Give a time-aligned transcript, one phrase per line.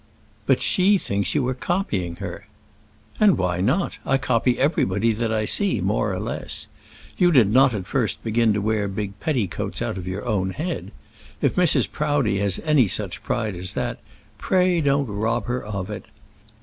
[0.47, 2.47] "But she thinks you are copying her."
[3.19, 3.99] "And why not?
[4.03, 6.65] I copy everybody that I see, more or less.
[7.19, 10.91] You did not at first begin to wear big petticoats out of your own head?
[11.39, 11.91] If Mrs.
[11.91, 13.99] Proudie has any such pride as that,
[14.39, 16.05] pray don't rob her of it.